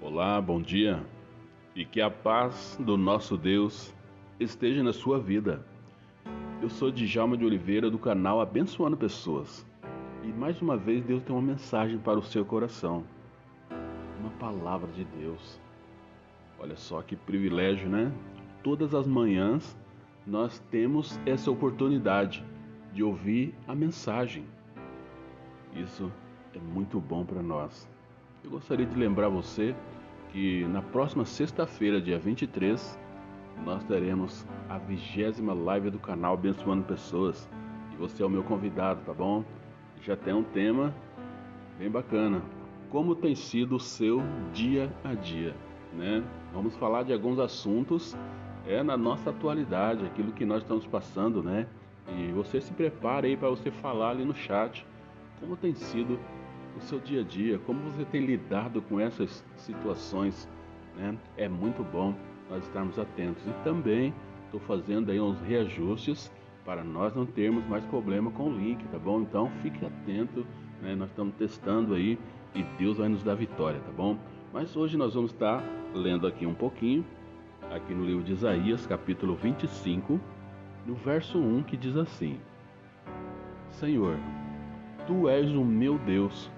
[0.00, 1.04] Olá, bom dia.
[1.74, 3.92] E que a paz do nosso Deus
[4.38, 5.66] esteja na sua vida.
[6.62, 9.66] Eu sou Djalma de Oliveira do canal Abençoando Pessoas.
[10.22, 13.02] E mais uma vez Deus tem uma mensagem para o seu coração.
[14.20, 15.60] Uma palavra de Deus.
[16.60, 18.12] Olha só que privilégio, né?
[18.62, 19.76] Todas as manhãs
[20.24, 22.44] nós temos essa oportunidade
[22.92, 24.44] de ouvir a mensagem.
[25.74, 26.08] Isso
[26.54, 27.97] é muito bom para nós.
[28.48, 29.76] Eu gostaria de lembrar você
[30.30, 32.98] que na próxima sexta-feira, dia 23,
[33.62, 37.46] nós teremos a vigésima live do canal Abençoando Pessoas.
[37.92, 39.44] E você é o meu convidado, tá bom?
[40.00, 40.94] Já tem um tema
[41.78, 42.40] bem bacana.
[42.88, 44.22] Como tem sido o seu
[44.54, 45.54] dia a dia,
[45.92, 46.24] né?
[46.54, 48.16] Vamos falar de alguns assuntos
[48.66, 51.66] é na nossa atualidade, aquilo que nós estamos passando, né?
[52.16, 54.86] E você se prepare aí para você falar ali no chat
[55.38, 56.18] como tem sido
[56.78, 60.48] o seu dia a dia, como você tem lidado com essas situações.
[60.96, 61.16] Né?
[61.36, 62.14] É muito bom
[62.48, 63.44] nós estarmos atentos.
[63.46, 64.14] E também
[64.46, 66.32] estou fazendo aí uns reajustes
[66.64, 69.20] para nós não termos mais problema com o link, tá bom?
[69.20, 70.46] Então fique atento,
[70.82, 70.94] né?
[70.94, 72.18] nós estamos testando aí
[72.54, 74.16] e Deus vai nos dar vitória, tá bom?
[74.52, 75.62] Mas hoje nós vamos estar
[75.94, 77.04] lendo aqui um pouquinho,
[77.70, 80.20] aqui no livro de Isaías, capítulo 25,
[80.86, 82.38] no verso 1, que diz assim:
[83.70, 84.18] Senhor,
[85.06, 86.50] tu és o meu Deus,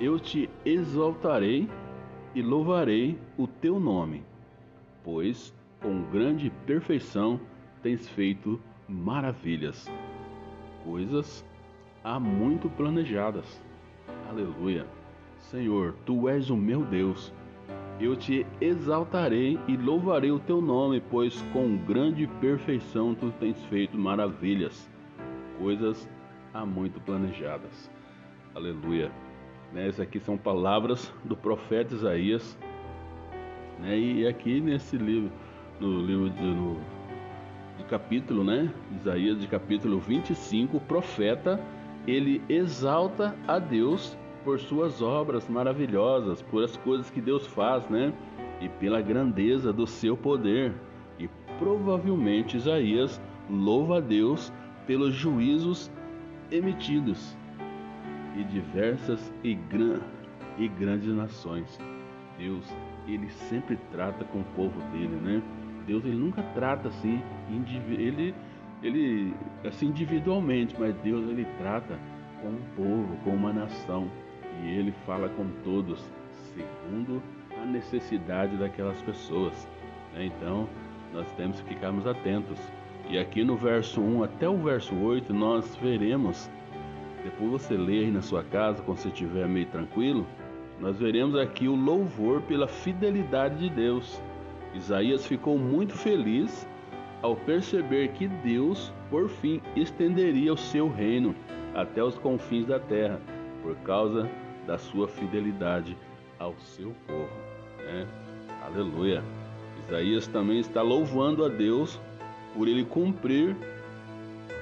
[0.00, 1.68] eu te exaltarei
[2.34, 4.22] e louvarei o teu nome,
[5.04, 7.40] pois com grande perfeição
[7.82, 9.90] tens feito maravilhas,
[10.84, 11.44] coisas
[12.04, 13.62] há muito planejadas.
[14.28, 14.86] Aleluia.
[15.38, 17.32] Senhor, tu és o meu Deus.
[18.00, 23.96] Eu te exaltarei e louvarei o teu nome, pois com grande perfeição tu tens feito
[23.98, 24.90] maravilhas,
[25.58, 26.08] coisas
[26.54, 27.90] há muito planejadas.
[28.54, 29.12] Aleluia.
[29.72, 32.58] Né, essas aqui são palavras do profeta Isaías.
[33.78, 35.32] Né, e aqui nesse livro,
[35.80, 36.78] no livro de, no,
[37.78, 38.70] de capítulo, né?
[39.00, 41.58] Isaías de capítulo 25, o profeta,
[42.06, 48.12] ele exalta a Deus por suas obras maravilhosas, por as coisas que Deus faz, né?
[48.60, 50.74] E pela grandeza do seu poder.
[51.18, 51.28] E
[51.58, 54.52] provavelmente Isaías louva a Deus
[54.86, 55.90] pelos juízos
[56.50, 57.36] emitidos
[58.36, 60.00] e diversas e, gran,
[60.58, 61.78] e grandes nações.
[62.38, 62.64] Deus,
[63.06, 65.42] ele sempre trata com o povo dele, né?
[65.86, 67.20] Deus ele nunca trata assim,
[67.98, 68.34] ele,
[68.82, 69.34] ele
[69.64, 71.98] assim individualmente, mas Deus ele trata
[72.40, 74.08] com um povo, com uma nação,
[74.62, 76.04] e ele fala com todos
[76.54, 77.22] segundo
[77.60, 79.68] a necessidade daquelas pessoas.
[80.14, 80.26] Né?
[80.26, 80.68] Então,
[81.12, 82.58] nós temos que ficarmos atentos.
[83.08, 86.50] E aqui no verso 1 até o verso 8, nós veremos
[87.24, 90.26] depois você lê aí na sua casa, quando você estiver meio tranquilo,
[90.80, 94.20] nós veremos aqui o louvor pela fidelidade de Deus.
[94.74, 96.66] Isaías ficou muito feliz
[97.20, 101.34] ao perceber que Deus, por fim, estenderia o seu reino
[101.74, 103.20] até os confins da terra,
[103.62, 104.28] por causa
[104.66, 105.96] da sua fidelidade
[106.38, 107.30] ao seu povo.
[107.78, 108.06] Né?
[108.64, 109.22] Aleluia!
[109.86, 112.00] Isaías também está louvando a Deus
[112.54, 113.56] por ele cumprir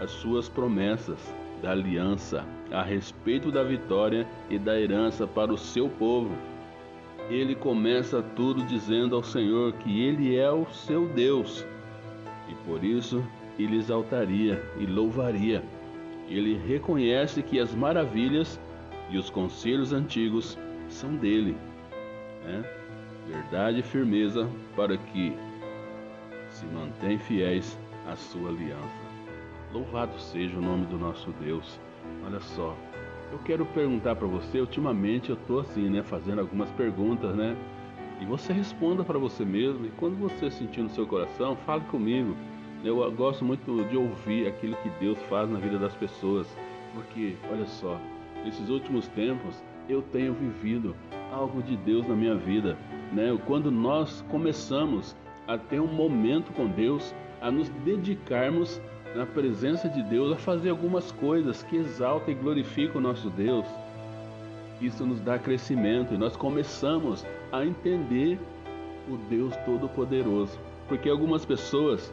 [0.00, 1.18] as suas promessas
[1.62, 6.34] da aliança a respeito da vitória e da herança para o seu povo.
[7.30, 11.64] Ele começa tudo dizendo ao Senhor que ele é o seu Deus
[12.48, 13.22] e por isso
[13.58, 15.62] ele exaltaria e louvaria.
[16.28, 18.60] Ele reconhece que as maravilhas
[19.10, 20.58] e os conselhos antigos
[20.88, 21.56] são dele.
[22.44, 22.64] Né?
[23.26, 25.32] Verdade e firmeza para que
[26.50, 29.07] se mantém fiéis à sua aliança.
[29.72, 31.78] Louvado seja o nome do nosso Deus.
[32.24, 32.74] Olha só,
[33.30, 37.54] eu quero perguntar para você, ultimamente eu tô assim, né, fazendo algumas perguntas, né?
[38.20, 42.34] E você responda para você mesmo, e quando você sentir no seu coração, fale comigo.
[42.82, 46.48] Eu gosto muito de ouvir aquilo que Deus faz na vida das pessoas,
[46.94, 48.00] porque olha só,
[48.44, 50.96] nesses últimos tempos eu tenho vivido
[51.30, 52.78] algo de Deus na minha vida,
[53.12, 53.38] né?
[53.46, 55.14] Quando nós começamos
[55.46, 58.80] a ter um momento com Deus, a nos dedicarmos
[59.14, 63.66] na presença de Deus a fazer algumas coisas que exaltam e glorificam o nosso Deus.
[64.80, 68.38] Isso nos dá crescimento e nós começamos a entender
[69.08, 70.58] o Deus Todo-Poderoso.
[70.86, 72.12] Porque algumas pessoas,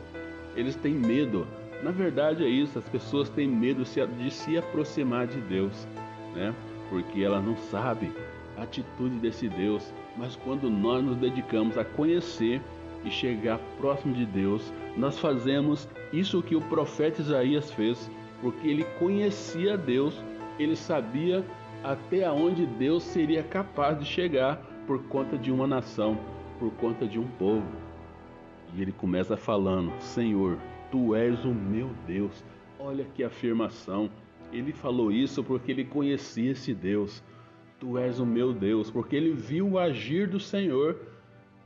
[0.55, 1.45] eles têm medo.
[1.83, 5.87] Na verdade é isso, as pessoas têm medo de se aproximar de Deus,
[6.33, 6.53] né?
[6.89, 8.11] Porque ela não sabe
[8.57, 9.93] a atitude desse Deus.
[10.17, 12.61] Mas quando nós nos dedicamos a conhecer
[13.05, 18.09] e chegar próximo de Deus, nós fazemos isso que o profeta Isaías fez,
[18.41, 20.21] porque ele conhecia Deus,
[20.57, 21.45] ele sabia
[21.83, 24.57] até onde Deus seria capaz de chegar
[24.87, 26.17] por conta de uma nação,
[26.59, 27.67] por conta de um povo.
[28.75, 30.57] E ele começa falando: Senhor,
[30.91, 32.43] tu és o meu Deus.
[32.79, 34.09] Olha que afirmação.
[34.51, 37.23] Ele falou isso porque ele conhecia esse Deus.
[37.79, 40.97] Tu és o meu Deus, porque ele viu o agir do Senhor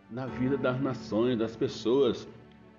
[0.10, 2.28] na vida das nações, das pessoas.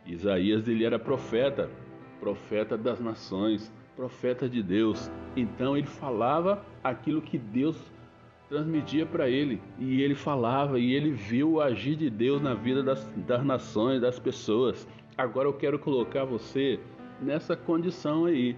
[0.06, 1.70] Isaías ele era profeta,
[2.18, 5.10] profeta das nações, profeta de Deus.
[5.36, 7.76] Então ele falava aquilo que Deus
[8.48, 9.62] transmitia para ele.
[9.78, 14.00] E ele falava e ele viu o agir de Deus na vida das, das nações,
[14.00, 14.86] das pessoas.
[15.16, 16.80] Agora eu quero colocar você
[17.20, 18.56] nessa condição aí.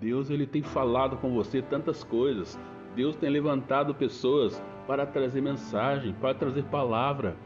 [0.00, 2.58] Deus ele tem falado com você tantas coisas.
[2.94, 7.36] Deus tem levantado pessoas para trazer mensagem, para trazer palavra.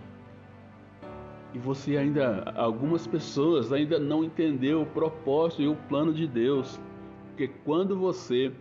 [1.54, 6.80] E você ainda, algumas pessoas ainda não entendeu o propósito e o plano de Deus.
[7.28, 8.52] Porque quando você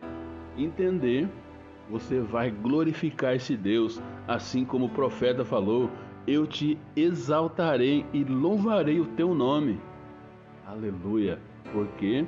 [0.57, 1.29] entender
[1.91, 5.89] você vai glorificar esse Deus, assim como o profeta falou:
[6.25, 9.77] Eu te exaltarei e louvarei o teu nome.
[10.65, 11.37] Aleluia,
[11.73, 12.25] porque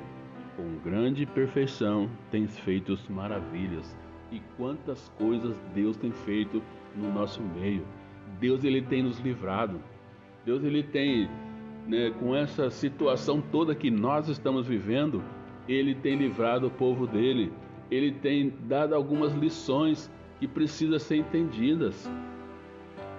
[0.58, 3.98] com grande perfeição tens feito maravilhas.
[4.32, 6.62] E quantas coisas Deus tem feito
[6.96, 7.86] no nosso meio.
[8.40, 9.80] Deus ele tem nos livrado.
[10.46, 11.30] Deus ele tem,
[11.88, 15.24] né, com essa situação toda que nós estamos vivendo,
[15.68, 17.52] ele tem livrado o povo dele.
[17.90, 22.10] Ele tem dado algumas lições que precisam ser entendidas.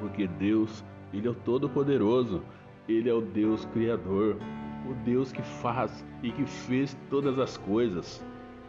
[0.01, 2.43] Porque Deus, Ele é o Todo-Poderoso,
[2.89, 4.37] Ele é o Deus Criador,
[4.89, 8.25] o Deus que faz e que fez todas as coisas.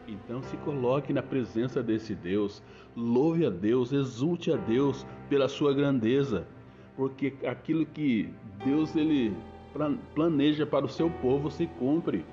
[0.07, 2.63] Então se coloque na presença desse Deus,
[2.96, 6.48] louve a Deus, exulte a Deus pela sua grandeza,
[6.95, 8.30] porque aquilo que
[8.63, 9.36] Deus ele
[10.13, 12.25] planeja para o seu povo se cumpre.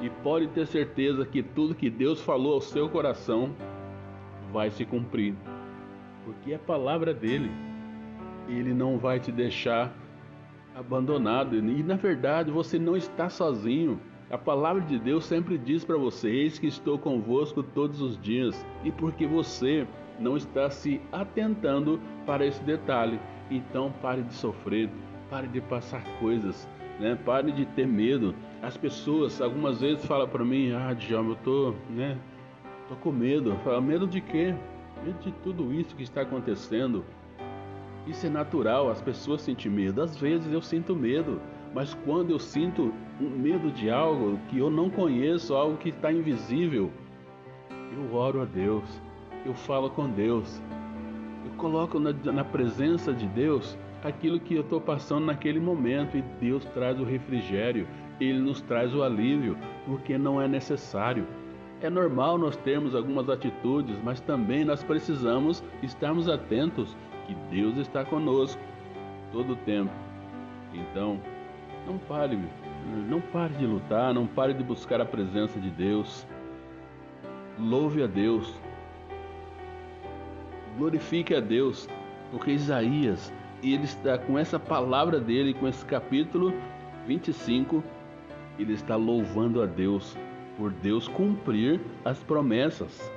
[0.00, 3.54] E pode ter certeza que tudo que Deus falou ao seu coração
[4.52, 5.34] vai se cumprir,
[6.24, 7.50] porque é a palavra dele.
[8.48, 9.94] Ele não vai te deixar
[10.74, 11.56] abandonado.
[11.56, 14.00] E na verdade você não está sozinho.
[14.30, 18.66] A palavra de Deus sempre diz para você: Eis que estou convosco todos os dias.
[18.82, 19.86] E porque você
[20.18, 23.20] não está se atentando para esse detalhe,
[23.50, 24.88] então pare de sofrer,
[25.30, 26.68] pare de passar coisas,
[26.98, 27.18] né?
[27.24, 28.34] Pare de ter medo.
[28.62, 32.18] As pessoas algumas vezes falam para mim, ah, Djalma, eu tô, né?
[32.88, 33.56] Tô com medo.
[33.64, 34.54] Fala, medo de quê?
[35.04, 37.04] Medo de tudo isso que está acontecendo.
[38.06, 40.02] Isso é natural, as pessoas sentem medo.
[40.02, 41.40] Às vezes eu sinto medo,
[41.72, 46.12] mas quando eu sinto um medo de algo que eu não conheço, algo que está
[46.12, 46.90] invisível,
[47.92, 48.84] eu oro a Deus,
[49.46, 50.60] eu falo com Deus,
[51.44, 56.22] eu coloco na, na presença de Deus aquilo que eu estou passando naquele momento e
[56.40, 57.86] Deus traz o refrigério,
[58.20, 59.56] Ele nos traz o alívio,
[59.86, 61.26] porque não é necessário.
[61.80, 66.96] É normal nós termos algumas atitudes, mas também nós precisamos estarmos atentos
[67.26, 68.62] que Deus está conosco
[69.32, 69.90] todo o tempo.
[70.72, 71.18] Então,
[71.86, 72.38] não pare,
[73.08, 76.26] não pare de lutar, não pare de buscar a presença de Deus.
[77.58, 78.61] Louve a Deus.
[80.76, 81.88] Glorifique a Deus,
[82.30, 83.32] porque Isaías
[83.62, 86.52] ele está com essa palavra dele, com esse capítulo
[87.06, 87.82] 25,
[88.58, 90.16] ele está louvando a Deus
[90.56, 93.10] por Deus cumprir as promessas.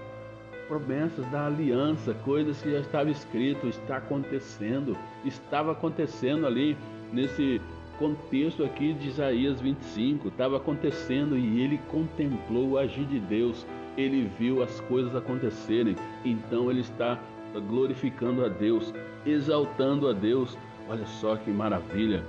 [0.68, 6.78] Promessas da aliança, coisas que já estava escrito, está acontecendo, estava acontecendo ali
[7.12, 7.62] nesse
[8.00, 14.30] contexto aqui de Isaías 25, estava acontecendo e ele contemplou o agir de Deus, ele
[14.40, 15.96] viu as coisas acontecerem,
[16.26, 17.20] então ele está
[17.60, 18.94] glorificando a Deus,
[19.26, 20.58] exaltando a Deus.
[20.90, 22.24] Olha só que maravilha.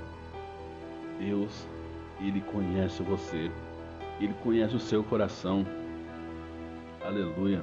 [1.18, 1.66] Deus,
[2.20, 3.50] Ele conhece você,
[4.20, 5.66] Ele conhece o seu coração.
[7.04, 7.62] Aleluia.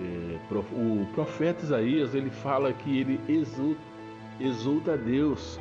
[0.00, 0.38] É,
[0.72, 3.80] o profeta Isaías ele fala que ele exulta,
[4.38, 5.58] exulta a Deus.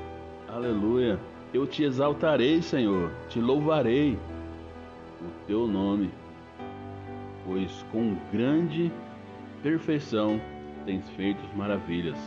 [0.47, 1.19] Aleluia.
[1.53, 4.13] Eu te exaltarei, Senhor, te louvarei
[5.21, 6.11] o teu nome,
[7.45, 8.91] pois com grande
[9.67, 10.39] perfeição
[10.85, 12.17] tens feito maravilhas,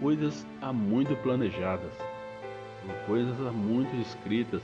[0.00, 1.92] coisas há muito planejadas,
[3.04, 4.62] coisas há muito escritas,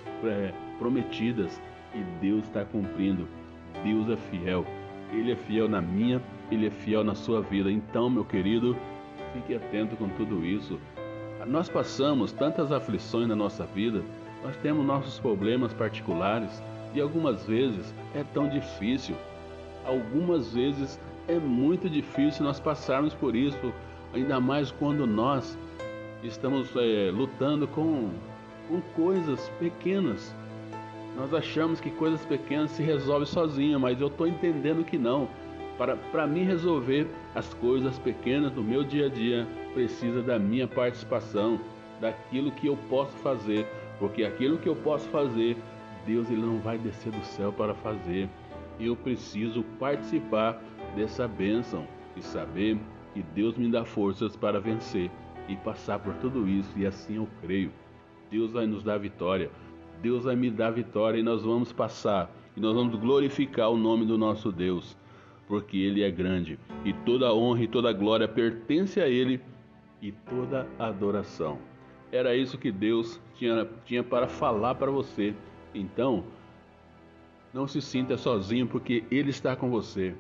[0.79, 1.61] prometidas,
[1.93, 3.27] e Deus está cumprindo.
[3.83, 4.65] Deus é fiel.
[5.13, 6.23] Ele é fiel na minha,
[6.53, 7.69] ele é fiel na sua vida.
[7.69, 8.77] Então, meu querido,
[9.33, 10.79] fique atento com tudo isso.
[11.49, 14.05] Nós passamos tantas aflições na nossa vida,
[14.45, 16.63] nós temos nossos problemas particulares
[16.95, 19.17] e algumas vezes é tão difícil.
[19.85, 23.73] Algumas vezes é muito difícil nós passarmos por isso,
[24.13, 25.59] ainda mais quando nós
[26.23, 28.11] estamos é, lutando com,
[28.69, 30.35] com coisas pequenas.
[31.17, 35.29] Nós achamos que coisas pequenas se resolvem sozinha, mas eu estou entendendo que não.
[35.77, 40.69] Para, para mim resolver as coisas pequenas do meu dia a dia, precisa da minha
[40.69, 41.59] participação,
[42.01, 43.67] daquilo que eu posso fazer,
[43.99, 45.57] porque aquilo que eu posso fazer,
[46.07, 48.29] Deus ele não vai descer do céu para fazer.
[48.79, 50.63] Eu preciso participar
[50.95, 52.79] dessa bênção e saber
[53.15, 55.11] que Deus me dá forças para vencer
[55.49, 57.73] e passar por tudo isso, e assim eu creio.
[58.31, 59.51] Deus vai nos dar vitória.
[60.01, 64.07] Deus vai me dar vitória e nós vamos passar e nós vamos glorificar o nome
[64.07, 64.97] do nosso Deus,
[65.47, 69.41] porque Ele é grande e toda honra e toda glória pertence a Ele
[70.01, 71.59] e toda adoração.
[72.11, 75.35] Era isso que Deus tinha, tinha para falar para você.
[75.75, 76.25] Então,
[77.53, 80.15] não se sinta sozinho, porque Ele está com você.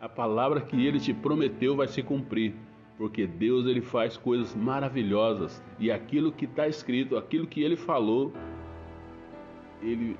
[0.00, 2.54] A palavra que Ele te prometeu vai se cumprir,
[2.96, 8.32] porque Deus ele faz coisas maravilhosas e aquilo que está escrito, aquilo que Ele falou,
[9.82, 10.16] Ele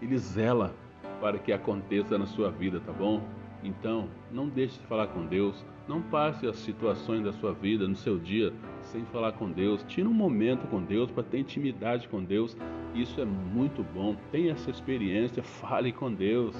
[0.00, 0.74] ele zela
[1.20, 3.20] para que aconteça na sua vida, tá bom?
[3.62, 7.96] Então, não deixe de falar com Deus, não passe as situações da sua vida, no
[7.96, 9.84] seu dia, sem falar com Deus.
[9.88, 12.56] Tire um momento com Deus para ter intimidade com Deus.
[12.94, 14.14] Isso é muito bom.
[14.30, 16.54] Tenha essa experiência, fale com Deus.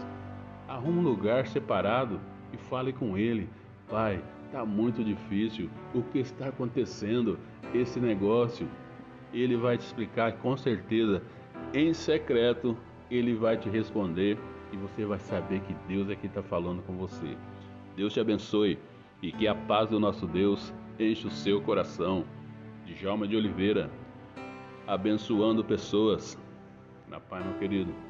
[0.68, 2.20] Arrume um lugar separado
[2.52, 3.48] e fale com Ele.
[3.88, 5.70] Pai, está muito difícil.
[5.94, 7.38] O que está acontecendo?
[7.75, 8.68] Esse negócio.
[9.32, 11.22] Ele vai te explicar com certeza
[11.75, 12.76] em secreto
[13.10, 14.38] ele vai te responder
[14.72, 17.37] e você vai saber que Deus é que está falando com você.
[17.96, 18.78] Deus te abençoe
[19.22, 22.25] e que a paz do nosso Deus enche o seu coração.
[22.87, 23.90] Djalma de Oliveira,
[24.87, 26.38] abençoando pessoas.
[27.06, 28.07] Na paz, meu querido.